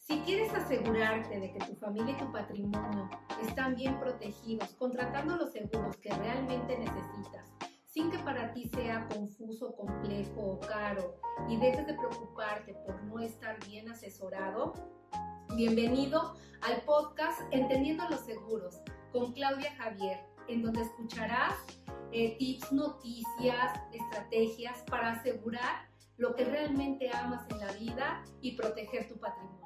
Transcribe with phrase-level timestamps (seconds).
[0.00, 3.08] Si quieres asegurarte de que tu familia y tu patrimonio
[3.42, 7.48] están bien protegidos, contratando los seguros que realmente necesitas,
[7.86, 11.16] sin que para ti sea confuso, complejo o caro
[11.48, 14.72] y dejes de preocuparte por no estar bien asesorado,
[15.56, 18.80] bienvenido al podcast Entendiendo los Seguros
[19.12, 21.54] con Claudia Javier, en donde escucharás
[22.12, 29.08] eh, tips, noticias, estrategias para asegurar lo que realmente amas en la vida y proteger
[29.08, 29.61] tu patrimonio.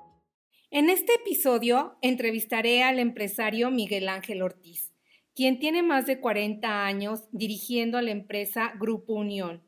[0.70, 4.92] En este episodio entrevistaré al empresario Miguel Ángel Ortiz,
[5.32, 9.64] quien tiene más de 40 años dirigiendo a la empresa Grupo Unión.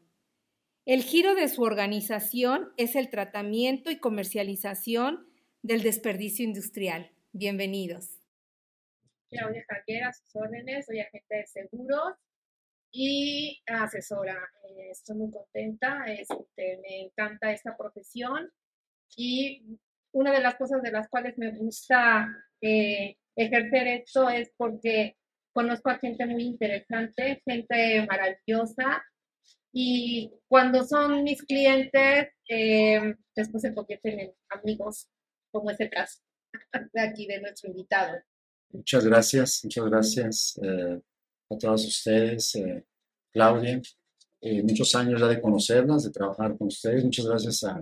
[0.84, 5.30] El giro de su organización es el tratamiento y comercialización
[5.62, 7.12] del desperdicio industrial.
[7.30, 8.18] Bienvenidos.
[9.30, 12.14] Claudia Javier, a sus órdenes, soy agente de seguros
[12.90, 14.36] y asesora.
[14.68, 18.50] Eh, estoy muy contenta, este, me encanta esta profesión
[19.16, 19.78] y
[20.18, 22.28] una de las cosas de las cuales me gusta
[22.60, 25.16] eh, ejercer esto es porque
[25.52, 29.04] conozco a gente muy interesante, gente maravillosa
[29.72, 35.08] y cuando son mis clientes, eh, después se convierten en amigos,
[35.52, 36.20] como es el caso
[36.92, 38.18] de aquí de nuestro invitado.
[38.70, 41.00] Muchas gracias, muchas gracias eh,
[41.50, 42.58] a todos ustedes,
[43.32, 43.80] Claudia,
[44.40, 47.04] eh, muchos años ya de conocerlas, de trabajar con ustedes.
[47.04, 47.80] Muchas gracias a,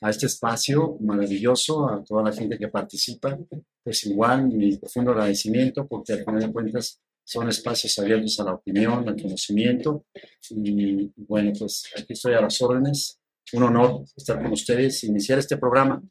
[0.00, 3.38] a, este espacio maravilloso, a toda la gente que participa.
[3.82, 8.54] Pues igual, mi profundo agradecimiento porque al final de cuentas son espacios abiertos a la
[8.54, 10.06] opinión, al conocimiento.
[10.50, 13.18] Y bueno, pues aquí estoy a las órdenes.
[13.52, 16.02] Un honor estar con ustedes, iniciar este programa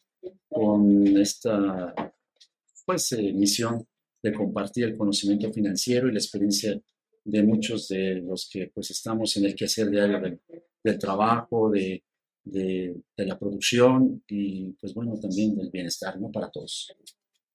[0.50, 1.94] con esta
[2.86, 3.86] pues, eh, misión
[4.22, 6.80] de compartir el conocimiento financiero y la experiencia
[7.26, 10.40] de muchos de los que pues estamos en el quehacer diario del,
[10.84, 12.04] del trabajo, de,
[12.46, 16.32] de, la producción y pues bueno, también del bienestar, ¿no?
[16.32, 16.96] Para todos.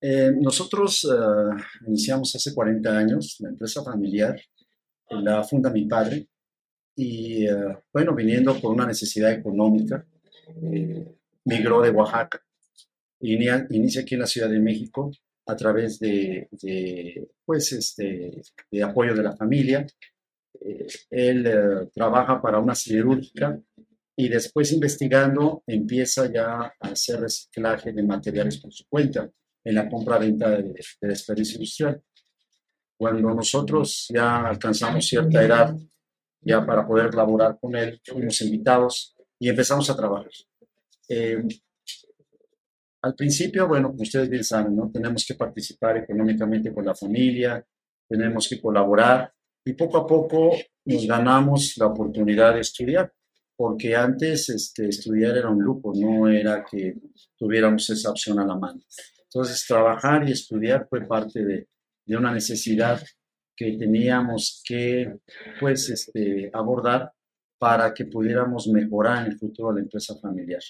[0.00, 4.40] Eh, nosotros uh, iniciamos hace 40 años la empresa familiar,
[5.10, 6.26] la funda mi padre
[6.96, 10.04] y uh, bueno, viniendo por una necesidad económica,
[10.62, 11.06] eh,
[11.44, 12.42] migró de Oaxaca,
[13.20, 15.12] inicia aquí en la Ciudad de México
[15.50, 16.48] a través de,
[17.44, 19.86] pues, este, de apoyo de la familia.
[20.60, 23.58] Eh, él eh, trabaja para una siderúrgica
[24.16, 29.30] y después investigando empieza ya a hacer reciclaje de materiales por su cuenta
[29.64, 32.02] en la compra-venta de, de desperdicio industrial.
[32.98, 35.74] Cuando nosotros ya alcanzamos cierta edad,
[36.42, 40.30] ya para poder laborar con él, fuimos invitados y empezamos a trabajar.
[41.08, 41.42] Eh,
[43.02, 44.90] al principio, bueno, ustedes bien saben, ¿no?
[44.90, 47.64] Tenemos que participar económicamente con la familia,
[48.08, 49.32] tenemos que colaborar
[49.64, 53.12] y poco a poco nos ganamos la oportunidad de estudiar,
[53.56, 56.94] porque antes este, estudiar era un lujo, no era que
[57.36, 58.80] tuviéramos esa opción a la mano.
[59.24, 61.68] Entonces, trabajar y estudiar fue parte de,
[62.04, 63.00] de una necesidad
[63.56, 65.18] que teníamos que,
[65.60, 67.12] pues, este, abordar
[67.58, 70.62] para que pudiéramos mejorar en el futuro la empresa familiar.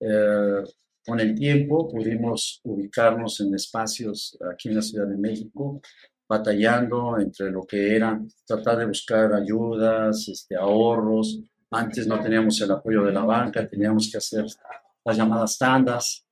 [0.00, 0.64] Eh,
[1.04, 5.80] con el tiempo pudimos ubicarnos en espacios aquí en la Ciudad de México,
[6.28, 11.40] batallando entre lo que era tratar de buscar ayudas, este, ahorros.
[11.70, 14.46] Antes no teníamos el apoyo de la banca, teníamos que hacer
[15.04, 16.24] las llamadas tandas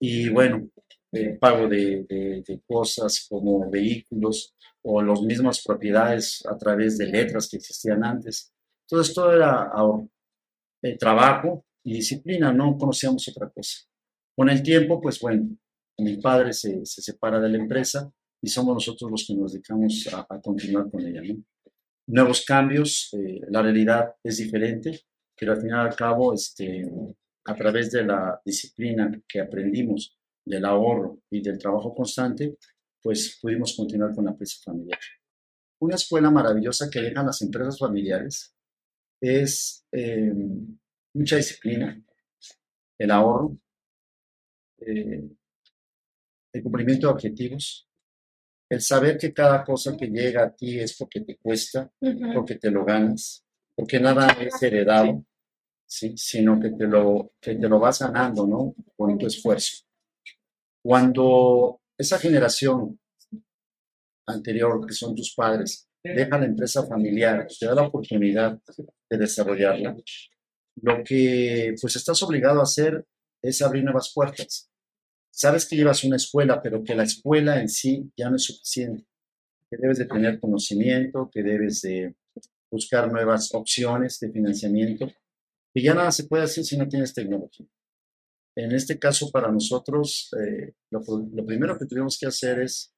[0.00, 0.68] y bueno,
[1.12, 7.48] el pago de, de, cosas como vehículos o las mismas propiedades a través de letras
[7.48, 8.52] que existían antes.
[8.88, 10.08] Entonces todo era ahorro,
[10.82, 13.78] eh, trabajo y disciplina, no conocíamos otra cosa.
[14.38, 15.48] Con el tiempo, pues bueno,
[15.98, 18.08] mi padre se, se separa de la empresa
[18.40, 21.22] y somos nosotros los que nos dedicamos a, continuar con ella.
[22.06, 25.00] Nuevos cambios, eh, la realidad es diferente,
[25.36, 26.88] pero al final y al cabo, este,
[27.46, 32.58] a través de la disciplina que aprendimos, del ahorro y del trabajo constante,
[33.02, 35.00] pues pudimos continuar con la empresa familiar.
[35.80, 38.54] Una escuela maravillosa que dejan las empresas familiares
[39.20, 40.32] es eh,
[41.12, 42.00] mucha disciplina,
[43.00, 43.58] el ahorro,
[44.80, 45.28] eh,
[46.52, 47.88] el cumplimiento de objetivos,
[48.70, 51.90] el saber que cada cosa que llega a ti es porque te cuesta,
[52.34, 53.44] porque te lo ganas,
[53.74, 55.24] porque nada es heredado,
[55.86, 56.14] ¿sí?
[56.16, 58.74] sino que te, lo, que te lo vas ganando ¿no?
[58.96, 59.84] con tu esfuerzo.
[60.82, 63.00] Cuando esa generación
[64.26, 68.58] anterior, que son tus padres, deja la empresa familiar, te da la oportunidad
[69.10, 69.96] de desarrollarla,
[70.82, 73.04] lo que pues estás obligado a hacer
[73.42, 74.70] es abrir nuevas puertas.
[75.30, 79.06] Sabes que llevas una escuela, pero que la escuela en sí ya no es suficiente.
[79.70, 82.16] Que debes de tener conocimiento, que debes de
[82.70, 85.08] buscar nuevas opciones de financiamiento,
[85.74, 87.66] y ya nada se puede hacer si no tienes tecnología.
[88.56, 91.00] en este caso para nosotros, eh, lo,
[91.32, 92.92] lo primero que tuvimos que hacer es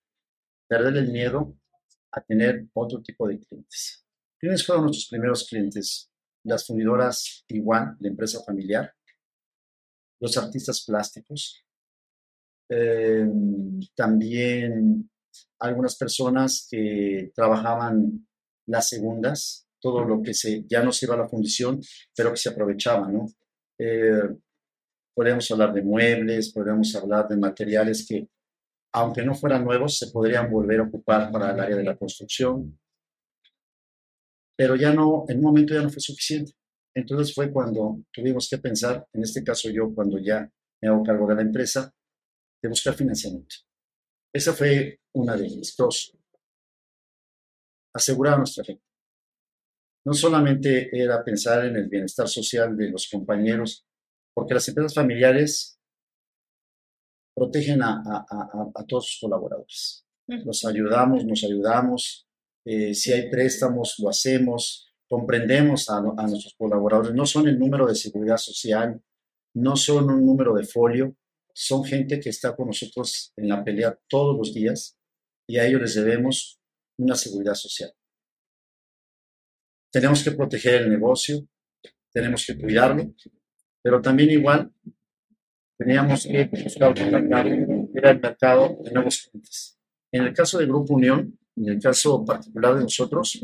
[0.67, 1.55] perder el miedo
[2.13, 4.07] a tener otro tipo de clientes.
[4.39, 6.11] ¿Quiénes fueron nuestros primeros clientes?
[6.45, 8.95] Las fundidoras Iguan, la empresa familiar,
[10.21, 11.63] los artistas plásticos,
[12.71, 13.29] eh,
[13.97, 15.11] también
[15.59, 18.27] algunas personas que trabajaban
[18.67, 21.81] las segundas, todo lo que se, ya no se iba a la fundición,
[22.15, 23.27] pero que se aprovechaba, ¿no?
[23.79, 24.23] Eh,
[25.15, 28.29] podríamos hablar de muebles, podríamos hablar de materiales que,
[28.93, 32.79] aunque no fueran nuevos, se podrían volver a ocupar para el área de la construcción.
[34.57, 36.53] Pero ya no, en un momento ya no fue suficiente.
[36.95, 40.49] Entonces fue cuando tuvimos que pensar, en este caso yo, cuando ya
[40.83, 41.93] me hago cargo de la empresa,
[42.63, 43.57] de buscar financiamiento.
[44.33, 45.75] Esa fue una de ellas.
[45.77, 46.17] Dos,
[47.95, 48.85] asegurar nuestra gente.
[50.05, 53.85] No solamente era pensar en el bienestar social de los compañeros,
[54.35, 55.79] porque las empresas familiares
[57.35, 58.27] protegen a,
[58.89, 60.07] todos sus colaboradores.
[60.27, 62.27] Los ayudamos, nos ayudamos.
[62.65, 64.95] Eh, si hay préstamos, lo hacemos.
[65.09, 67.13] Comprendemos a, a nuestros colaboradores.
[67.15, 69.03] No son el número de seguridad social,
[69.55, 71.17] no son un número de folio,
[71.63, 74.99] son gente que está con nosotros en la pelea todos los días
[75.47, 76.59] y a ellos les debemos
[76.99, 77.93] una seguridad social.
[79.93, 81.47] Tenemos que proteger el negocio,
[82.15, 83.15] tenemos que cuidarlo,
[83.83, 84.73] pero también igual
[85.77, 89.79] teníamos que buscar era el mercado de nuevos clientes.
[90.13, 93.39] En el caso del Grupo Unión, en el caso particular de nosotros,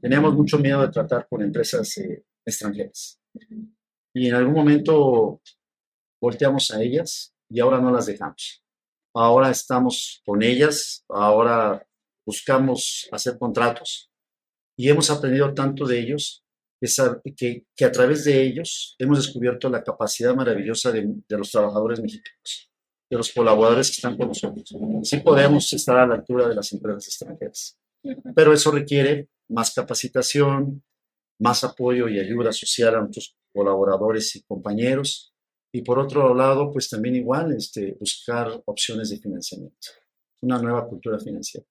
[0.00, 3.20] teníamos mucho miedo de tratar con empresas eh, extranjeras.
[4.12, 5.40] Y en algún momento
[6.20, 8.64] volteamos a ellas y ahora no las dejamos.
[9.14, 11.86] Ahora estamos con ellas, ahora
[12.26, 14.10] buscamos hacer contratos
[14.76, 16.42] y hemos aprendido tanto de ellos
[16.80, 22.00] que, que, a través de ellos hemos descubierto la capacidad maravillosa de, de, los trabajadores
[22.00, 22.70] mexicanos,
[23.10, 24.74] de los colaboradores que están con nosotros.
[25.02, 27.78] Sí podemos estar a la altura de las empresas extranjeras,
[28.34, 30.82] pero eso requiere más capacitación,
[31.38, 35.31] más apoyo y ayuda social a nuestros colaboradores y compañeros
[35.72, 39.88] y por otro lado, pues también igual este, buscar opciones de financiamiento,
[40.42, 41.66] una nueva cultura financiera.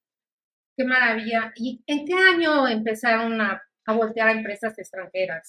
[0.76, 1.54] Qué maravilla.
[1.56, 5.46] ¿Y en qué año empezaron a, a voltear a empresas extranjeras?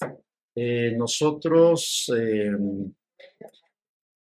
[0.55, 2.93] Eh, nosotros em,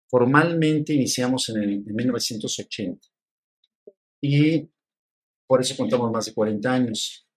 [0.08, 3.06] formalmente iniciamos en, el, en 1980
[4.22, 4.66] y
[5.46, 7.28] por eso contamos más de 40 años.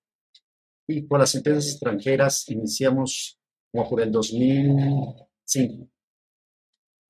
[0.88, 3.38] Y con las empresas extranjeras iniciamos
[3.71, 5.94] como por el 2005.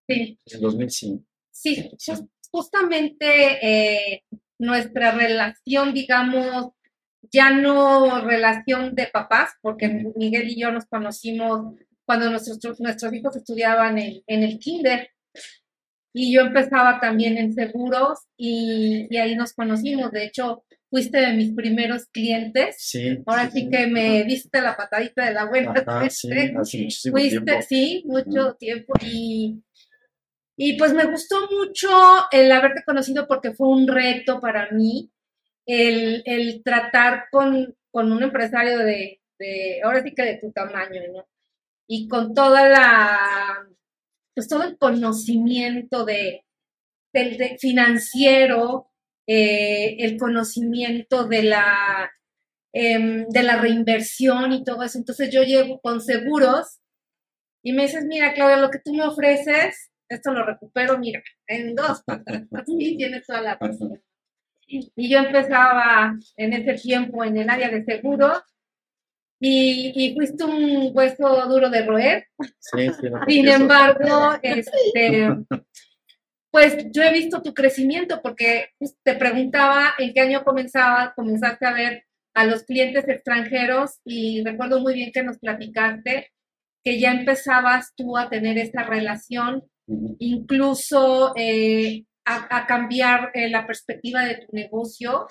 [0.08, 0.40] Sí.
[0.46, 1.24] En 2005.
[1.52, 1.92] Sí,
[2.52, 3.26] justamente
[3.62, 4.24] eh,
[4.60, 6.72] nuestra relación, digamos,
[7.32, 11.76] ya no relación de papás, porque Miguel y yo nos conocimos
[12.06, 15.10] cuando nuestros, nuestros hijos estudiaban en, en el kinder
[16.18, 20.12] y yo empezaba también en seguros y, y, ahí nos conocimos.
[20.12, 22.78] De hecho, fuiste de mis primeros clientes.
[22.80, 23.22] Sí.
[23.26, 25.74] Ahora sí, que me diste la patadita de la buena.
[26.10, 27.66] sí, hace muchísimo fuiste, tiempo.
[27.68, 28.94] Sí, mucho tiempo.
[29.02, 29.62] Y,
[30.58, 31.90] y pues me gustó mucho
[32.32, 35.12] el haberte conocido porque fue un reto para mí
[35.66, 39.20] el, el tratar con, con, un empresario de,
[39.84, 41.28] ahora sí que de tu tamaño, ¿no?
[41.88, 43.68] Y con toda la,
[44.34, 46.46] pues todo el conocimiento de,
[47.60, 48.92] financiero,
[49.28, 52.12] eh, el conocimiento de la,
[52.74, 54.98] eh, de la reinversión y todo eso.
[54.98, 56.80] Entonces yo llego con seguros
[57.64, 61.76] y me dices, mira, Claudia, lo que tú me ofreces esto lo recupero, mira, en
[61.76, 62.04] dos
[62.66, 64.02] Sí, tienes toda la razón.
[64.68, 68.42] Y yo empezaba en ese tiempo en el área de seguros
[69.40, 72.28] y, y fuiste un hueso duro de roer.
[72.60, 75.30] Sí, sí, no Sin embargo, este,
[76.52, 78.70] pues yo he visto tu crecimiento porque
[79.04, 84.80] te preguntaba en qué año comenzaba, comenzaste a ver a los clientes extranjeros y recuerdo
[84.80, 86.32] muy bien que nos platicaste
[86.84, 89.64] que ya empezabas tú a tener esta relación
[90.20, 95.28] incluso eh, a, a, cambiar eh, la perspectiva de tu negocio,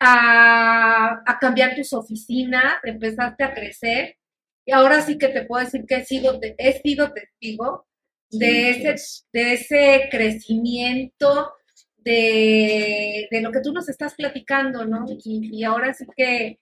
[0.00, 4.16] a, a, cambiar tus oficinas, empezaste a crecer.
[4.64, 7.86] Y ahora sí que te puedo decir que he sido, he sido testigo
[8.30, 11.52] de, ese, de ese crecimiento,
[11.96, 15.06] de, de, lo que tú nos estás platicando, ¿no?
[15.24, 16.60] Y, y ahora sí que,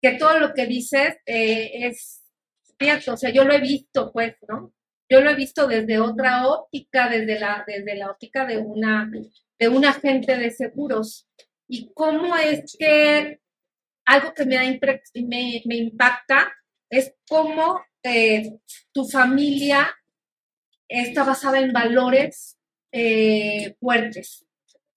[0.00, 2.22] que todo lo que dices eh, es
[2.78, 4.72] cierto, o sea, yo lo he visto, pues, ¿no?
[5.08, 9.10] Yo lo he visto desde otra óptica, desde la, desde la óptica de una,
[9.58, 11.28] de un agente de seguros.
[11.66, 13.40] Y cómo es que
[14.04, 16.52] algo que me, da me, me impacta
[16.90, 18.58] es cómo eh,
[18.92, 19.94] tu familia
[20.88, 22.58] está basada en valores
[22.90, 24.46] eh, fuertes,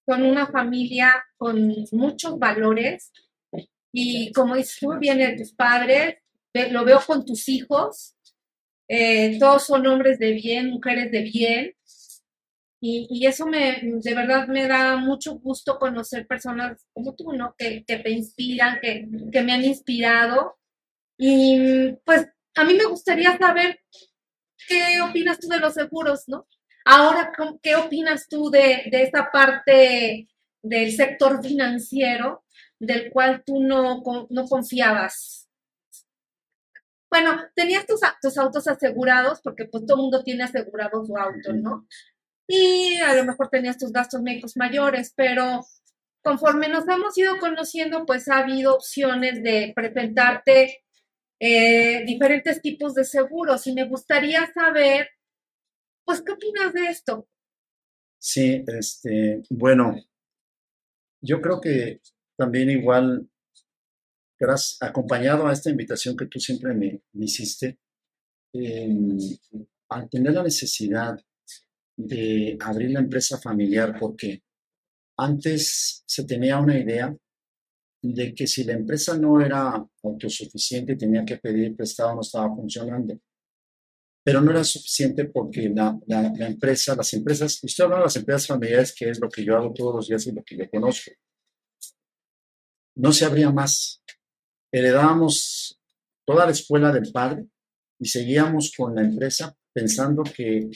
[0.05, 3.11] con una familia con muchos valores
[3.91, 6.17] y como dices tú, viene de tus padres,
[6.53, 8.15] lo veo con tus hijos,
[8.93, 11.75] eh, todos son hombres de bien, mujeres de bien,
[12.83, 17.53] y, eso me, de verdad me da mucho gusto conocer personas como tú, ¿no?
[17.55, 20.57] Que, te inspiran, que, que, me han inspirado.
[21.15, 23.79] Y pues a mí me gustaría saber
[24.67, 26.47] qué opinas tú de los seguros, ¿no?
[26.83, 27.31] Ahora,
[27.61, 30.27] ¿qué opinas tú de, de esta parte
[30.63, 32.43] del sector financiero
[32.79, 35.40] del cual tú no, no confiabas?
[37.11, 41.53] Bueno, tenías tus, tus autos asegurados porque pues todo el mundo tiene asegurado su auto,
[41.53, 41.85] ¿no?
[42.51, 45.65] y a lo mejor tenías tus gastos médicos mayores, pero
[46.21, 50.83] conforme nos hemos ido conociendo, pues ha habido opciones de presentarte
[51.39, 55.09] eh, diferentes tipos de seguros y me gustaría saber,
[56.03, 57.27] pues, ¿qué opinas de esto?
[58.19, 59.95] Sí, este, bueno,
[61.21, 62.01] yo creo que
[62.35, 63.27] también igual,
[64.41, 67.77] gracias, acompañado a esta invitación que tú siempre me, hiciste,
[69.89, 71.17] al tener la necesidad
[71.95, 74.41] de abrir la empresa familiar porque
[75.17, 77.15] antes se tenía una idea
[78.01, 83.19] de que si la empresa no era autosuficiente, tenía que pedir prestado, no estaba funcionando.
[84.23, 88.47] Pero no era suficiente porque la, la, empresa, las empresas, estoy hablando de las empresas
[88.47, 91.11] familiares, que es lo que yo hago todos los días y lo que yo conozco,
[92.95, 94.01] no se abría más.
[94.71, 95.79] Heredábamos
[96.25, 97.47] toda la escuela del padre
[97.99, 100.69] y seguíamos con la empresa pensando que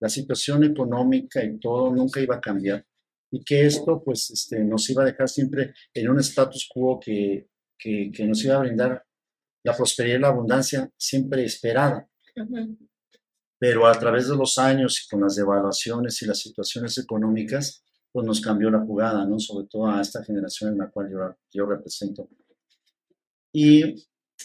[0.00, 2.84] la situación económica y todo nunca iba a cambiar
[3.30, 7.48] y que esto pues este, nos iba a dejar siempre en un status quo que,
[7.78, 9.04] que, nos iba a brindar
[9.64, 12.08] la prosperidad y la abundancia siempre esperada.
[13.58, 18.26] Pero a través de los años y con las devaluaciones y las situaciones económicas, pues
[18.26, 19.38] nos cambió la jugada, ¿no?
[19.38, 21.18] Sobre todo a esta generación en la cual yo,
[21.50, 22.28] yo represento.
[23.52, 23.94] Y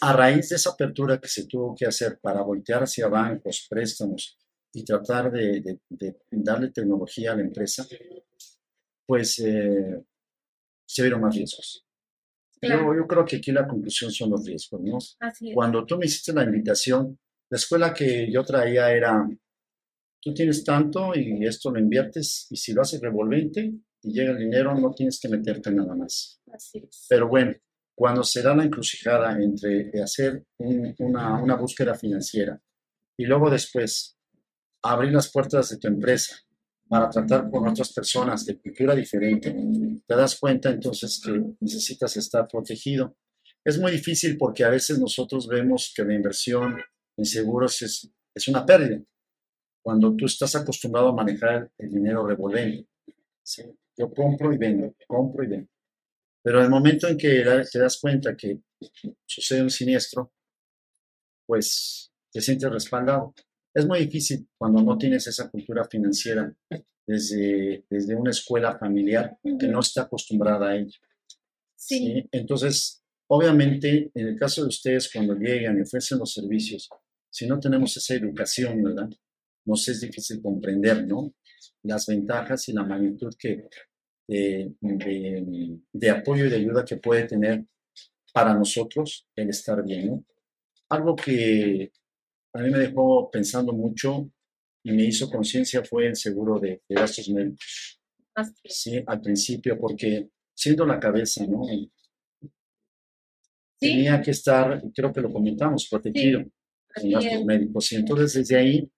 [0.00, 4.38] a raíz de esa apertura que se tuvo que hacer para voltear hacia bancos, préstamos,
[4.72, 5.80] y tratar de,
[6.30, 7.86] darle tecnología a la empresa,
[9.06, 10.04] pues eh,
[10.86, 11.84] se vieron más riesgos.
[12.60, 14.98] Yo, creo que aquí la conclusión son los riesgos, ¿no?
[15.54, 17.18] Cuando tú me hiciste la invitación,
[17.50, 19.28] la escuela que yo traía era,
[20.20, 23.72] tú tienes tanto y esto lo inviertes y si lo haces revolvente
[24.02, 26.42] y llega el dinero, no tienes que meterte nada más.
[27.08, 27.54] Pero bueno,
[27.98, 32.56] cuando se da la encrucijada entre hacer una, una búsqueda financiera
[33.18, 34.16] y luego después
[34.84, 36.36] abrir las puertas de tu empresa
[36.88, 39.52] para tratar con otras personas de cultura diferente,
[40.06, 43.16] te das cuenta entonces que necesitas estar protegido.
[43.64, 46.76] Es muy difícil porque a veces nosotros vemos que la inversión
[47.16, 49.02] en seguros es, es una pérdida.
[49.82, 52.86] Cuando tú estás acostumbrado a manejar el dinero revolvente.
[53.96, 55.68] Yo compro y vendo, compro y vendo.
[56.42, 58.60] Pero el momento en que te das cuenta que
[59.26, 60.32] sucede un siniestro,
[61.46, 63.34] pues te sientes respaldado.
[63.74, 66.54] Es muy difícil cuando no tienes esa cultura financiera
[67.06, 70.98] desde, desde una escuela familiar que no está acostumbrada a ello.
[71.74, 72.26] Sí.
[72.32, 76.88] Entonces, obviamente, en el caso de ustedes, cuando llegan y ofrecen los servicios,
[77.30, 79.08] si no tenemos esa educación, ¿verdad?
[79.64, 81.34] Nos es difícil comprender, ¿no?
[81.82, 83.68] Las ventajas y la magnitud que,
[84.28, 84.74] de,
[85.92, 87.64] de, apoyo y de ayuda que puede tener
[88.32, 90.24] para nosotros el estar bien, ¿no?
[90.90, 91.90] Algo que
[92.54, 94.30] a mí me dejó pensando mucho
[94.82, 98.00] y me hizo conciencia fue el seguro de, gastos médicos.
[98.64, 101.62] Sí, al principio, porque siendo la cabeza, ¿no?
[103.80, 106.40] Tenía que estar, creo que lo comentamos, protegido
[106.96, 107.92] en gastos médicos.
[107.92, 108.90] Y entonces desde ahí,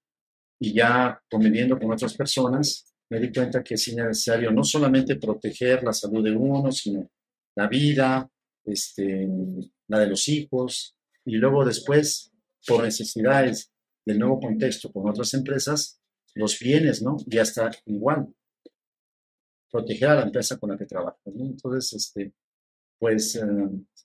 [0.59, 5.83] y ya conviviendo con otras personas, me di cuenta que es necesario no solamente proteger
[5.83, 7.11] la salud de uno, sino
[7.57, 8.31] la vida,
[8.65, 9.29] este,
[9.89, 12.33] la de los hijos, y luego después
[12.67, 13.73] por necesidades
[14.07, 16.01] del nuevo contexto con otras empresas,
[16.35, 17.17] los bienes, ¿no?
[17.27, 18.29] Ya está igual.
[19.71, 21.47] Proteger a la empresa con la que trabajas, ¿no?
[21.47, 22.33] Entonces, este,
[22.99, 23.43] pues eh,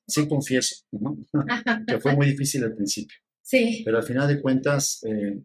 [0.08, 1.18] sí confieso, ¿no?
[1.88, 3.18] que fue muy difícil al principio.
[3.42, 3.84] Sí.
[3.86, 5.40] Pero al final de cuentas, eh,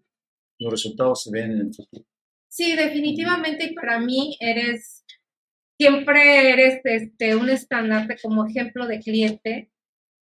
[0.58, 2.06] los resultados se ven en el futuro.
[2.50, 5.04] Sí, definitivamente, y para mí eres,
[5.78, 9.70] siempre eres este, un estandarte como ejemplo de cliente,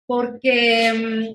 [0.08, 1.34] porque mm,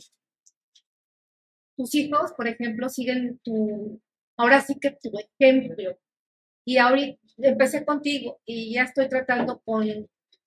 [1.76, 4.00] tus hijos, por ejemplo, siguen tu,
[4.36, 5.96] ahora sí que tu ejemplo.
[6.64, 9.86] Y ahorita empecé contigo y ya estoy tratando con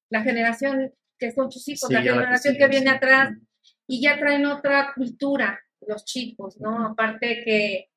[0.09, 3.33] la generación que son tus hijos, la generación que, viene atrás,
[3.87, 6.87] y ya traen otra cultura los chicos, ¿no?
[6.87, 7.89] Aparte que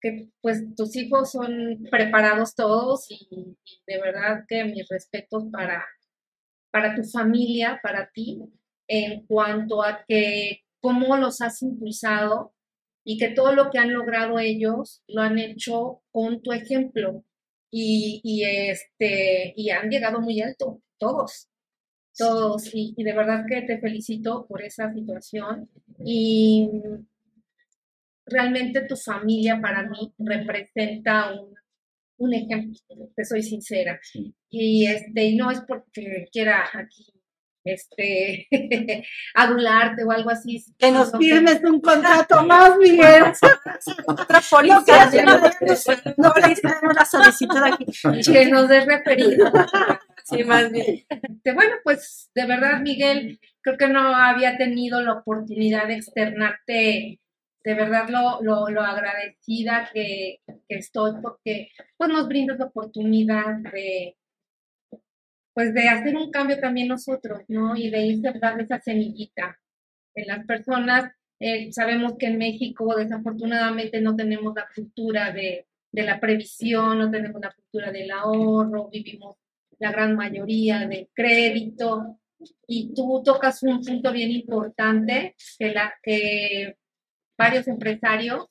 [0.00, 5.84] que pues tus hijos son preparados todos y, de verdad que mis respetos para,
[6.70, 8.40] para tu familia, para ti,
[8.88, 12.52] en cuanto a que cómo los has impulsado
[13.04, 17.24] y que todo lo que han logrado ellos lo han hecho con tu ejemplo
[17.70, 21.48] y, y este, y han llegado muy alto, todos,
[22.16, 25.68] todos, y, y de verdad que te felicito por esa situación
[26.04, 26.70] y
[28.26, 31.54] realmente tu familia para mí representa un,
[32.18, 32.78] un ejemplo,
[33.14, 34.00] te soy sincera.
[34.50, 37.16] Y este, no es porque quiera aquí
[37.66, 38.48] este
[39.34, 40.64] adularte o algo así.
[40.78, 43.24] Que nos firmes un contrato más, Miguel.
[44.06, 45.10] Otra policía.
[46.16, 47.86] No, no, la solicitud aquí.
[48.32, 49.52] Que nos des referido.
[50.24, 51.04] Sí, más bien.
[51.54, 57.20] Bueno, pues de verdad, Miguel, creo que no había tenido la oportunidad de externarte
[57.66, 63.56] de verdad lo, lo, lo agradecida que, que, estoy porque pues nos brindas la oportunidad
[63.72, 64.16] de
[65.52, 67.74] pues de hacer un cambio también nosotros, ¿no?
[67.74, 69.58] Y de ir sembrando esa semillita
[70.14, 71.10] en las personas.
[71.40, 77.10] Eh, sabemos que en México desafortunadamente no tenemos la cultura de, de la previsión, no
[77.10, 79.38] tenemos la cultura del ahorro, vivimos
[79.80, 82.20] la gran mayoría del crédito.
[82.68, 86.76] Y tú tocas un punto bien importante que, la, que
[87.36, 88.48] varios empresarios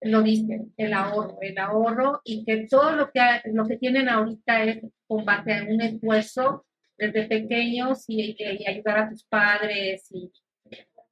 [0.00, 4.64] lo dicen, el ahorro, el ahorro y que todo lo que, lo que tienen ahorita
[4.64, 6.66] es con base a un esfuerzo
[6.98, 10.08] desde pequeños y, ayudar a tus padres.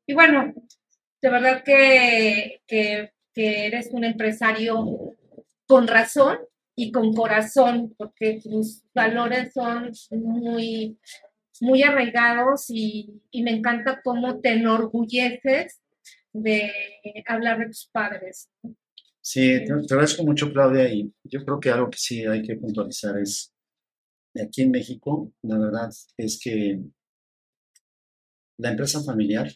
[0.07, 0.55] Y, bueno,
[1.21, 5.17] de verdad que, que, que, eres un empresario
[5.67, 6.39] con razón
[6.77, 10.99] y con corazón, porque tus valores son muy,
[11.61, 15.84] muy arraigados y, y me encanta cómo te enorgulleces
[16.35, 16.71] de
[17.27, 18.51] hablar de tus padres.
[19.21, 23.19] Sí, te, agradezco mucho, Claudia, y yo creo que algo que sí hay que puntualizar
[23.19, 23.55] es,
[24.39, 25.89] aquí en México, la verdad
[26.19, 26.81] es que
[28.59, 29.51] la empresa familiar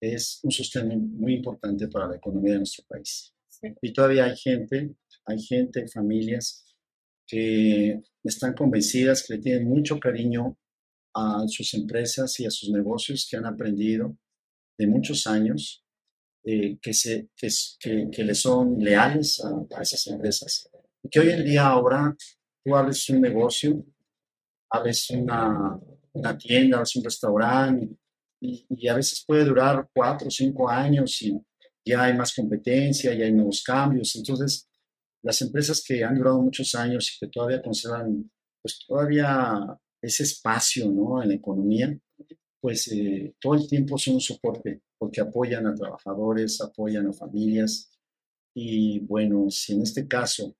[0.00, 3.34] es un sostén muy importante para la economía de nuestro país.
[3.80, 6.76] Y todavía hay gente, hay gente, familias
[7.26, 10.56] que están convencidas, que le tienen mucho cariño
[11.14, 14.16] a sus empresas y a sus negocios que han aprendido
[14.78, 15.84] de muchos años
[16.44, 17.48] eh, que, se, que,
[18.10, 20.70] que, le son leales a, esas empresas.
[21.02, 22.16] Y que hoy en día ahora
[22.64, 23.84] tú abres un negocio,
[24.70, 25.78] abres una,
[26.12, 27.88] una tienda, abres un restaurante
[28.40, 31.38] y, y, a veces puede durar cuatro o cinco años y
[31.84, 34.14] ya hay más competencia, ya hay nuevos cambios.
[34.16, 34.68] Entonces,
[35.22, 38.30] las empresas que han durado muchos años y que todavía conservan
[38.62, 41.22] pues todavía ese espacio ¿no?
[41.22, 41.96] en la economía,
[42.60, 47.90] pues eh, todo el tiempo son un soporte, porque apoyan a trabajadores, apoyan a familias.
[48.54, 50.56] Y bueno, si en este caso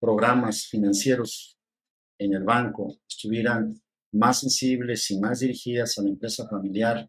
[0.00, 1.58] programas financieros
[2.18, 3.80] en el banco estuvieran
[4.12, 7.08] más sensibles y más dirigidas a la empresa familiar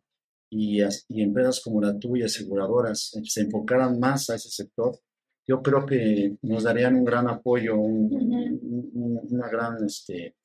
[0.49, 4.99] y, y empresas como la tuya, aseguradoras, eh, se enfocaran más a ese sector,
[5.47, 10.35] yo creo que nos darían un gran apoyo, una gran, este,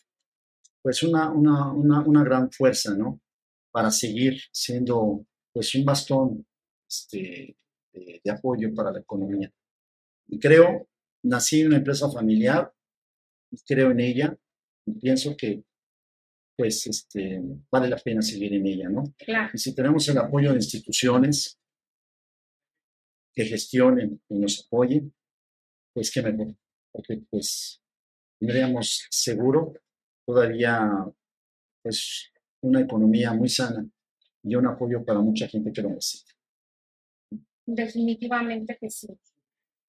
[0.80, 3.20] pues una, una, una, una gran fuerza, ¿no?
[3.72, 6.46] Para seguir siendo pues un bastón
[6.88, 7.56] este,
[7.92, 9.52] de, apoyo para la economía.
[10.28, 10.88] Y creo,
[11.24, 12.72] nací en una empresa familiar,
[13.50, 14.38] y creo en ella,
[14.86, 15.64] y pienso que
[16.56, 19.04] pues este, vale la pena seguir en ella, ¿no?
[19.52, 21.58] Y si tenemos el apoyo de instituciones
[23.34, 25.14] que gestionen y nos apoyen,
[25.94, 26.54] pues qué mejor,
[26.92, 27.82] porque pues
[28.38, 29.72] tendríamos seguro
[30.26, 30.88] todavía
[31.82, 32.31] pues
[32.62, 33.86] una economía muy sana
[34.42, 36.32] y un apoyo para mucha gente que lo necesita.
[37.66, 39.08] Definitivamente que sí.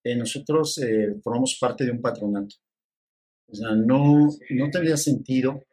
[0.04, 2.56] Eh, nosotros eh, formamos parte de un patronato.
[3.48, 5.64] O sea, no, no tendría sentido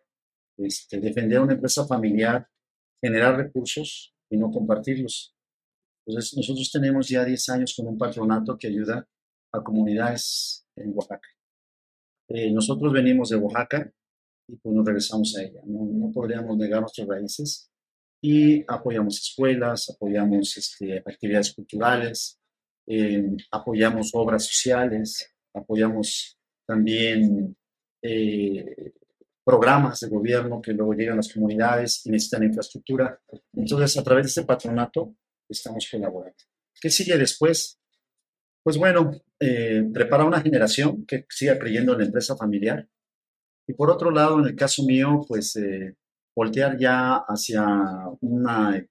[0.57, 2.47] este, defender una empresa familiar,
[3.03, 5.35] generar recursos y no compartirlos.
[6.07, 9.07] Entonces, nosotros tenemos ya 10 años con un patronato que ayuda
[9.53, 11.29] a comunidades en Oaxaca.
[12.29, 13.93] Eh, nosotros venimos de Oaxaca,
[14.51, 15.61] y pues nos regresamos a ella.
[15.65, 17.71] No, no podríamos negar nuestras raíces
[18.23, 22.39] y apoyamos escuelas, apoyamos este, actividades culturales,
[22.87, 27.57] eh, apoyamos obras sociales, apoyamos también
[28.03, 28.93] eh,
[29.45, 33.19] programas de gobierno que luego llegan a las comunidades y necesitan infraestructura.
[33.53, 35.15] Entonces, a través de este patronato
[35.49, 36.37] estamos colaborando.
[36.81, 37.79] ¿Qué sigue después?
[38.63, 42.87] Pues bueno, eh, preparar una generación que siga creyendo en la empresa familiar,
[43.71, 45.95] y por otro lado, en el caso mío, pues eh,
[46.35, 47.65] voltear ya hacia
[48.21, 48.85] una,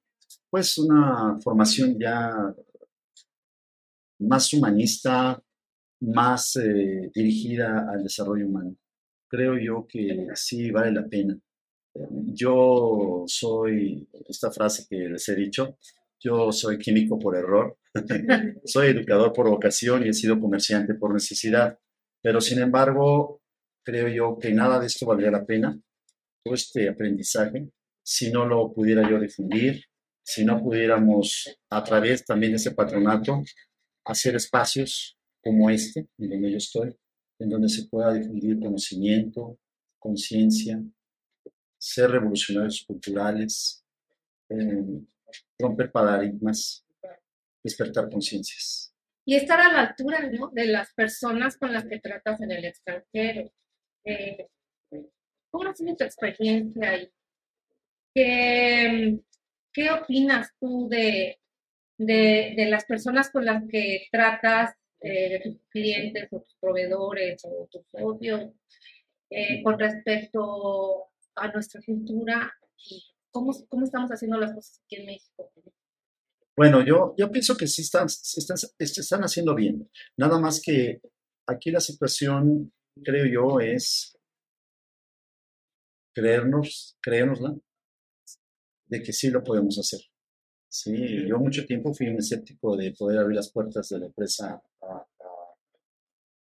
[0.50, 2.32] pues una formación ya
[4.20, 5.44] más humanista,
[6.00, 8.74] más eh, dirigida al desarrollo humano.
[9.28, 11.38] Creo yo que sí vale la pena.
[12.34, 15.78] Yo soy, esta frase que les he dicho,
[16.22, 17.78] yo soy químico por error,
[18.64, 21.78] soy educador por vocación y he sido comerciante por necesidad,
[22.22, 23.39] pero sin embargo,
[23.90, 25.76] creo yo que nada de esto valdría la pena,
[26.44, 27.70] todo este aprendizaje,
[28.04, 29.84] si no lo pudiera yo difundir,
[30.24, 33.42] si no pudiéramos a través también de ese patronato
[34.06, 36.96] hacer espacios como este, en donde yo estoy,
[37.40, 39.58] en donde se pueda difundir conocimiento,
[39.98, 40.80] conciencia,
[41.80, 43.84] ser revolucionarios culturales,
[44.50, 45.02] eh,
[45.58, 46.86] romper paradigmas,
[47.64, 48.94] despertar conciencias.
[49.26, 50.50] Y estar a la altura ¿no?
[50.54, 53.52] de las personas con las que tratas en el extranjero.
[54.06, 54.48] Eh,
[55.52, 57.12] ¿Cómo ha sido tu experiencia ahí?
[58.14, 59.20] ¿Qué,
[59.74, 61.40] qué opinas tú de,
[61.98, 67.42] de, de, las personas con las que tratas, eh, de tus clientes o tus proveedores
[67.46, 68.52] o tus socios,
[69.30, 72.52] eh, con respecto a nuestra cultura
[73.32, 75.52] cómo, cómo estamos haciendo las cosas aquí en México?
[76.56, 79.90] Bueno, yo, yo pienso que sí están, están, están haciendo bien.
[80.18, 81.00] Nada más que
[81.48, 84.18] aquí la situación, creo yo, es
[86.14, 87.56] creernos, creérnosla,
[88.88, 90.00] de que sí lo podemos hacer.
[90.68, 94.62] Sí, yo mucho tiempo fui un escéptico de poder abrir las puertas de la empresa
[94.82, 95.08] a, a, a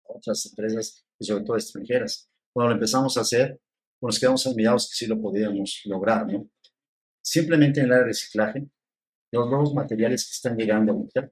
[0.05, 2.29] otras empresas y sobre todo extranjeras.
[2.53, 3.61] Cuando lo empezamos a hacer,
[3.99, 6.49] pues nos quedamos admirados que sí lo podíamos lograr, ¿no?
[7.23, 8.69] Simplemente en el área de reciclaje,
[9.33, 11.31] los nuevos materiales que están llegando ahorita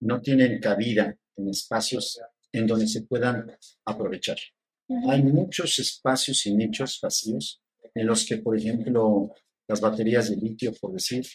[0.00, 2.20] no tienen cabida en espacios
[2.54, 3.50] en donde se puedan
[3.84, 4.36] aprovechar.
[5.08, 7.60] Hay muchos espacios y nichos vacíos
[7.94, 9.32] en los que, por ejemplo,
[9.66, 11.26] las baterías de litio, por decir,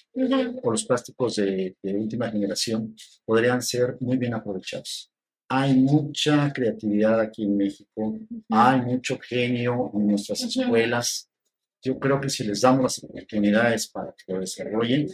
[0.63, 5.11] o los plásticos de, de, última generación podrían ser muy bien aprovechados.
[5.49, 11.27] Hay mucha creatividad aquí en México, hay mucho genio en nuestras escuelas.
[11.83, 15.07] Yo creo que si les damos las oportunidades para que lo desarrollen,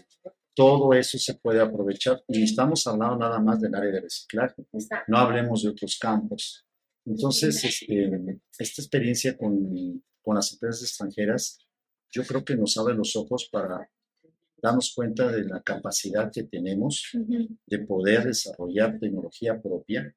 [0.56, 2.24] todo eso se puede aprovechar.
[2.28, 4.66] Y estamos hablando nada más del área de reciclaje,
[5.08, 6.66] no hablemos de otros campos.
[7.06, 11.60] Entonces, este, esta experiencia con, con las empresas extranjeras,
[12.10, 13.88] yo creo que nos abre los ojos para
[14.58, 17.12] darnos cuenta de la capacidad que tenemos
[17.68, 20.16] de poder desarrollar tecnología propia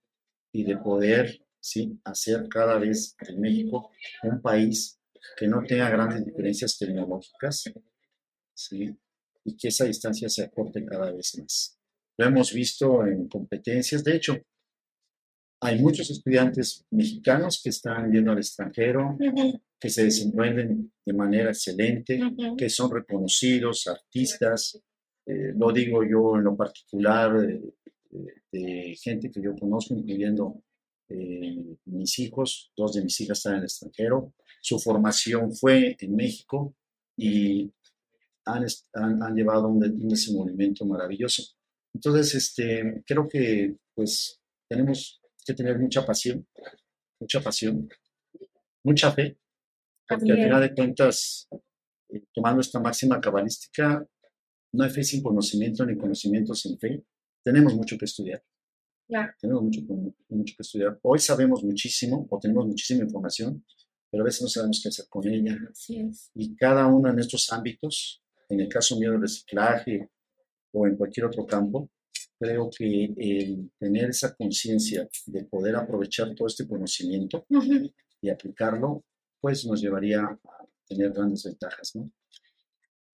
[0.53, 1.99] y de poder ¿sí?
[2.05, 3.91] hacer cada vez de México
[4.23, 4.99] un país
[5.37, 7.65] que no tenga grandes diferencias tecnológicas
[8.55, 8.97] ¿sí?
[9.49, 11.79] Y que esa distancia se acorte cada vez más.
[12.19, 14.37] Lo hemos visto en competencias, de hecho,
[15.61, 19.17] hay muchos estudiantes mexicanos que están yendo al extranjero,
[19.81, 22.21] que se desenvuelven de manera excelente,
[22.57, 24.81] que son reconocidos, artistas.
[25.27, 27.61] Eh, lo digo yo en lo particular eh,
[28.53, 30.63] de gente que yo conozco, incluyendo
[31.09, 34.35] eh, mis hijos, dos de mis hijas están en el extranjero.
[34.61, 36.75] Su formación fue en México
[37.17, 37.73] y
[38.49, 41.43] han, han, han llevado un, un, desenvolvimiento maravilloso.
[41.95, 46.47] Entonces, este, creo que pues tenemos que tener mucha pasión,
[47.21, 47.89] mucha pasión,
[48.85, 49.39] mucha fe,
[50.09, 51.49] porque al final de cuentas,
[52.11, 54.07] eh, tomando esta máxima cabalística,
[54.73, 57.03] no hay fe sin conocimiento ni conocimiento sin fe.
[57.43, 58.43] Tenemos mucho que estudiar.
[59.09, 59.35] Yeah.
[59.41, 59.81] Tenemos mucho,
[60.29, 60.99] mucho que estudiar.
[61.03, 63.65] Hoy sabemos muchísimo o tenemos muchísima información,
[64.11, 65.59] pero a veces no sabemos qué hacer con ella.
[65.71, 66.31] Es.
[66.35, 70.09] Y cada uno en estos ámbitos, en el caso mío del reciclaje
[70.73, 71.91] o en cualquier otro campo,
[72.39, 77.95] creo que el tener esa conciencia de poder aprovechar todo este conocimiento Uh -huh.
[78.23, 79.05] y aplicarlo,
[79.41, 82.11] pues nos llevaría a tener grandes ventajas, ¿no?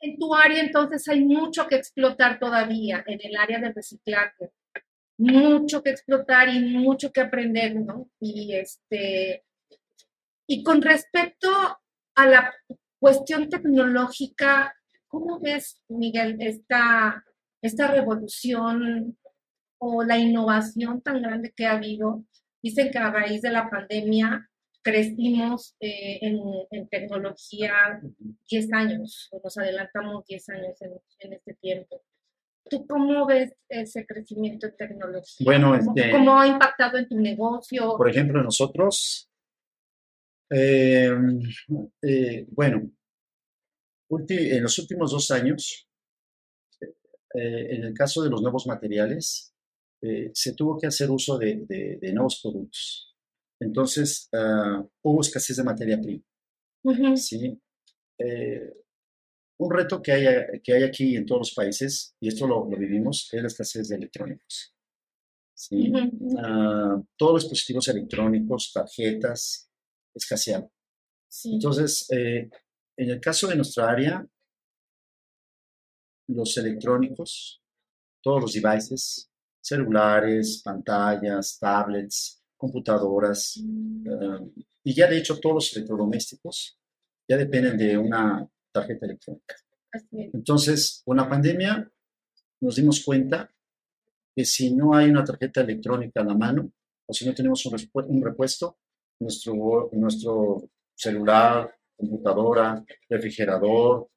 [0.01, 4.51] En tu área entonces hay mucho que explotar todavía en el área del reciclaje,
[5.17, 8.11] mucho que explotar y mucho que aprender, ¿no?
[8.21, 9.45] Y este
[10.47, 11.49] y con respecto
[12.17, 12.53] a la
[12.99, 14.75] cuestión tecnológica,
[15.15, 17.25] ¿cómo ves, Miguel, esta,
[17.63, 19.17] esta revolución
[19.79, 22.25] o la innovación tan grande que ha habido?
[22.61, 24.51] Dicen que a raíz de la pandemia
[24.83, 28.01] crecimos eh, en, en, tecnología
[28.51, 32.03] 10 años, o nos adelantamos 10 años en, en, este tiempo.
[32.69, 35.45] ¿Tú cómo ves ese crecimiento en tecnología?
[35.45, 37.97] Bueno, ¿Cómo, este, ¿Cómo, ha impactado en tu negocio?
[37.97, 39.31] Por ejemplo, nosotros,
[40.51, 41.11] eh,
[42.03, 42.91] eh, bueno,
[44.29, 45.89] en los últimos dos años,
[46.81, 49.51] eh, en el caso de los nuevos materiales,
[50.35, 53.15] se tuvo que hacer uso de, de, de nuevos productos.
[53.61, 56.23] Entonces, uh, hubo escasez de materia prima.
[56.83, 57.17] Uh -huh.
[57.17, 57.59] ¿sí?
[58.19, 58.73] Eh,
[59.59, 62.77] un reto que hay, que hay aquí en todos los países, y esto lo, lo,
[62.77, 64.75] vivimos, es la escasez de electrónicos.
[65.55, 65.91] ¿sí?
[65.91, 66.37] Ujú.
[66.39, 69.71] Ah, todos los dispositivos electrónicos, tarjetas,
[70.15, 70.71] escasearon.
[71.29, 71.55] Sí.
[71.55, 72.51] Entonces, eh,
[72.97, 74.27] en el caso de nuestra área,
[76.29, 77.61] los electrónicos,
[78.23, 79.31] todos los devices,
[79.61, 86.79] celulares, pantallas, tablets, computadoras, eh, y ya de hecho todos los electrodomésticos
[87.29, 89.57] ya dependen de una tarjeta electrónica.
[90.11, 91.91] Entonces, con la pandemia
[92.61, 93.51] nos dimos cuenta
[94.35, 96.73] que si no hay una tarjeta electrónica a la mano,
[97.07, 98.79] o si no tenemos un repuesto,
[99.21, 104.09] nuestro, nuestro celular, computadora, refrigerador,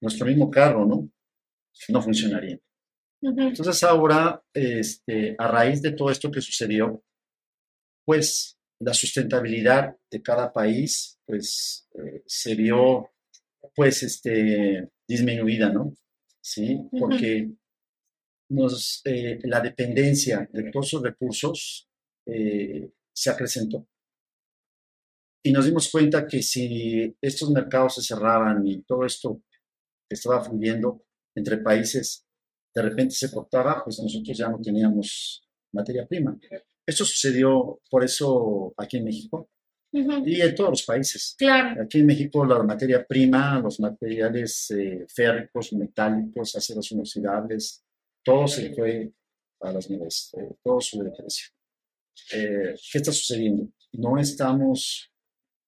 [0.00, 1.10] nuestro mismo carro, ¿no?
[1.88, 2.58] No funcionaría.
[3.20, 7.02] Entonces ahora, este, a raíz de todo esto que sucedió,
[8.04, 13.10] pues la sustentabilidad de cada país, pues eh, se vio,
[13.74, 15.94] pues, este, disminuida, ¿no?
[16.40, 17.50] Sí, porque
[18.50, 21.88] nos, eh, la dependencia de todos sus recursos
[22.26, 23.88] eh, se acrecentó.
[25.46, 29.42] Y nos dimos cuenta que si estos mercados se cerraban y todo esto
[30.08, 31.04] que estaba fluyendo
[31.36, 32.26] entre países
[32.74, 36.36] de repente se cortaba, pues nosotros ya no teníamos materia prima.
[36.84, 39.48] Esto sucedió por eso aquí en México
[39.92, 40.26] Ujú.
[40.26, 41.36] y en todos los países.
[41.38, 41.80] Claro.
[41.80, 47.84] Aquí en México la materia prima, los materiales eh, férricos, metálicos, aceros inoxidables,
[48.24, 49.12] todo se fue
[49.60, 51.46] a las nubes, eh, todo sube de precio.
[52.32, 53.68] Eh, ¿Qué está sucediendo?
[53.92, 55.12] No estamos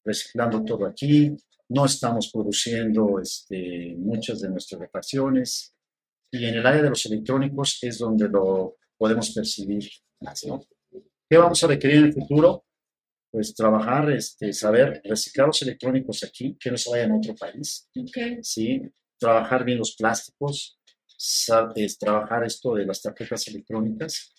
[0.04, 1.36] reciclando todo aquí,
[1.70, 5.74] no estamos produciendo este, muchas de nuestras refacciones
[6.30, 9.88] y en el área de los electrónicos es donde lo podemos percibir
[10.20, 10.60] más, ¿no?
[11.30, 12.64] ¿Qué vamos a requerir en el futuro?
[13.30, 17.86] Pues trabajar, este, saber reciclar los electrónicos aquí, que no se vayan a otro país,
[17.98, 18.40] Ok.
[18.42, 18.80] ¿sí?
[19.18, 24.32] Trabajar bien los plásticos, sa- es, trabajar esto de las tarjetas electrónicas,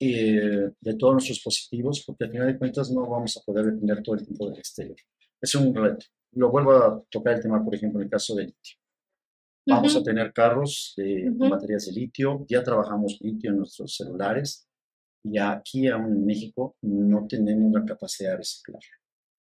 [0.00, 4.02] eh, de todos nuestros dispositivos, porque al final de cuentas no vamos a poder depender
[4.02, 4.96] todo el tiempo del exterior.
[5.40, 6.06] Es un reto.
[6.32, 8.76] Lo vuelvo a tocar el tema, por ejemplo, en el caso del litio.
[9.66, 10.04] Vamos a Ujú.
[10.04, 11.50] tener carros de con Ujú.
[11.50, 14.66] baterías de litio, ya trabajamos litio en nuestros celulares
[15.24, 18.80] y aquí aún en México no tenemos la capacidad de reciclar.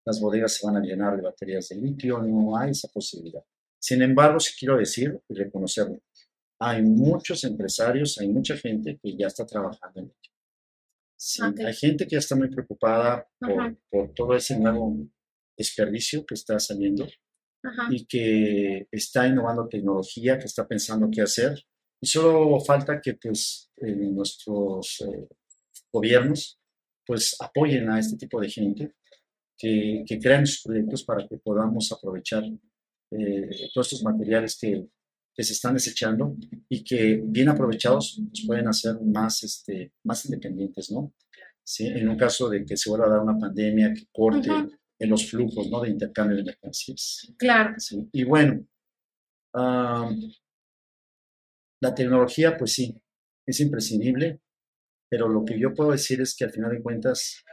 [0.06, 3.44] Las bodegas se van a llenar de baterías de litio, no hay esa posibilidad.
[3.80, 6.00] Sin embargo, sí quiero decir y reconocerlo,
[6.60, 10.14] hay muchos empresarios, hay mucha gente que ya está trabajando en.
[11.26, 11.62] Sí, Ok.
[11.62, 15.08] hay gente que ya está muy preocupada por, todo ese nuevo
[15.58, 17.08] desperdicio que está saliendo
[17.92, 21.66] y que está innovando tecnología, que está pensando qué hacer.
[22.02, 25.30] Y solo falta que pues eh, nuestros eh,
[25.94, 26.60] gobiernos
[27.06, 28.96] pues apoyen a este tipo de gente,
[29.58, 32.44] que, que crean sus proyectos para que podamos aprovechar
[33.12, 34.90] eh, todos estos materiales que,
[35.34, 36.36] que se están desechando
[36.70, 41.14] y que bien aprovechados nos pueden hacer más, este, más independientes, ¿no?
[41.64, 44.72] Sí, en un caso de que se vuelva a dar una pandemia que corte Ujú.
[45.00, 45.82] en los flujos, ¿no?
[45.82, 47.34] De intercambio de mercancías.
[47.38, 47.74] Claro.
[47.78, 48.68] Sí, Y bueno,
[49.54, 50.20] am,
[51.82, 52.96] la tecnología, pues sí,
[53.48, 54.40] es imprescindible,
[55.10, 57.44] pero lo que yo puedo decir es que al final de cuentas,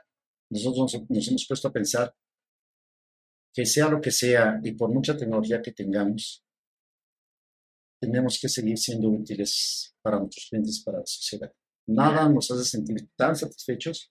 [0.50, 2.14] nosotros nos, nos hemos puesto a pensar
[3.54, 6.44] que sea lo que sea y por mucha tecnología que tengamos,
[8.00, 11.52] tenemos que seguir siendo útiles para nuestros clientes, para la sociedad.
[11.86, 14.10] Nada nos hace sentir tan satisfechos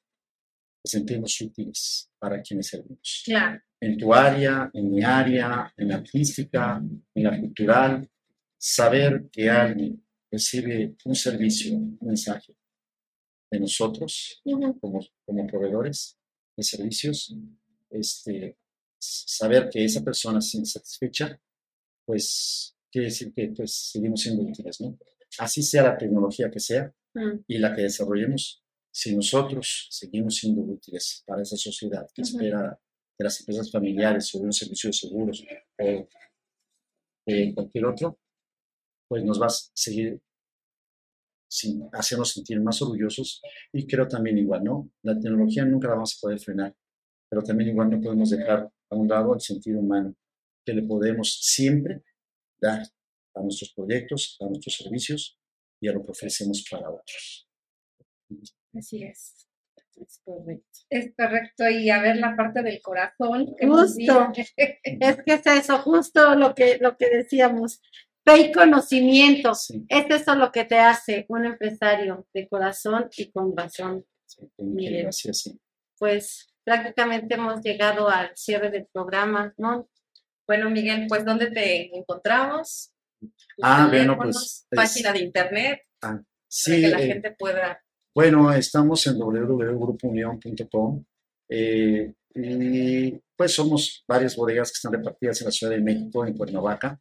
[0.83, 3.61] que sentirnos útiles para quienes servimos Claro.
[3.81, 6.81] en tu área, en mi área, en la artística,
[7.15, 8.09] en la cultural,
[8.57, 12.55] saber que alguien recibe un servicio, un mensaje
[13.51, 14.77] de nosotros como,
[15.25, 16.17] como proveedores
[16.55, 17.33] de servicios,
[17.89, 18.57] este,
[18.99, 21.39] saber que esa persona se satisfecha,
[22.05, 24.97] pues quiere decir que pues, seguimos siendo útiles, ¿no?
[25.37, 27.43] Así sea la tecnología que sea Mm.
[27.47, 32.79] y la que desarrollemos, si nosotros seguimos siendo útiles para esa sociedad que espera
[33.17, 35.43] de las empresas familiares sobre un servicio de seguros
[35.79, 36.07] o
[37.25, 38.19] de cualquier otro,
[39.07, 40.19] pues nos va a seguir
[41.51, 43.41] sin hacernos sentir más orgullosos
[43.73, 44.91] y creo también igual, ¿no?
[45.03, 46.75] La tecnología nunca la vamos a poder frenar,
[47.27, 50.15] pero también igual no podemos dejar a un lado el sentido humano
[50.63, 52.03] que le podemos siempre
[52.61, 52.81] dar
[53.35, 55.37] a nuestros proyectos, a nuestros servicios
[55.81, 57.47] y a lo que ofrecemos para otros.
[58.73, 59.47] Así es.
[59.95, 60.79] Es correcto.
[60.89, 61.69] Es correcto.
[61.69, 63.55] Y a ver la parte del corazón.
[63.57, 64.31] que Justo.
[64.55, 67.81] Es que es eso, justo lo que, lo que decíamos.
[68.25, 69.55] Fe y conocimiento.
[69.55, 74.05] Sí, Es eso lo que te hace un empresario de corazón y con razón.
[74.25, 74.95] sí, Miguel.
[74.95, 75.59] ir así, así.
[75.97, 79.89] Pues prácticamente hemos llegado al cierre del programa, ¿no?
[80.49, 82.91] Bueno, Miguel, pues ¿dónde te encontramos?
[83.61, 87.79] Ah, bueno, pues, es- Página de internet, para Sí, que la eh, gente pueda
[88.15, 91.05] Bueno, estamos en www.grupounión.com
[91.49, 96.35] eh, y pues somos varias bodegas que están repartidas en la Ciudad de México, en
[96.35, 96.99] Cuernavaca,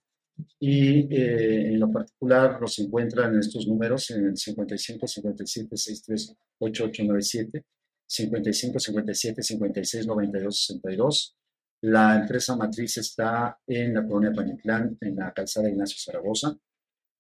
[0.61, 6.37] y eh, en lo particular los encuentran en estos números en el 55 57 63
[6.59, 7.65] 8897,
[8.07, 11.35] 55 57 56 92 62.
[11.81, 16.57] La empresa matriz está en la colonia Panitlán, en la calzada Ignacio Zaragoza.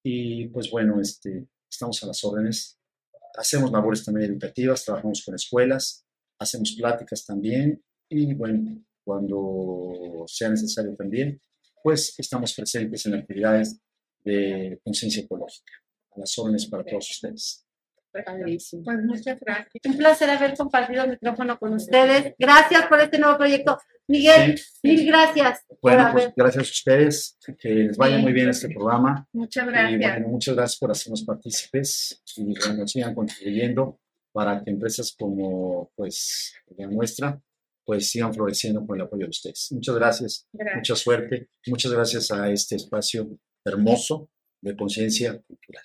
[0.02, 2.78] Y pues bueno, este, estamos a las órdenes.
[3.36, 6.04] Hacemos labores también educativas, trabajamos con escuelas,
[6.40, 11.40] hacemos pláticas también y bueno, cuando sea necesario también,
[11.82, 13.78] pues estamos presentes en actividades
[14.24, 15.72] de conciencia ecológica.
[16.16, 17.67] A las órdenes para todos ustedes.
[18.10, 19.70] Pues muchas gracias.
[19.84, 22.34] Un placer haber compartido el micrófono con ustedes.
[22.38, 23.78] Gracias por este nuevo proyecto.
[24.08, 25.60] Miguel, mil gracias.
[25.82, 29.26] Bueno, pues haber- gracias a ustedes, que les vaya muy bien este programa.
[29.32, 30.00] Muchas Y gracias.
[30.14, 34.00] bueno, muchas gracias por hacernos partícipes y bueno, sigan contribuyendo
[34.32, 37.40] para que empresas como pues la nuestra
[37.84, 39.68] pues sigan floreciendo con el apoyo de ustedes.
[39.72, 40.76] Muchas gracias, Gracias.
[40.76, 44.28] mucha suerte, muchas gracias a este espacio hermoso
[44.60, 45.84] de conciencia cultural.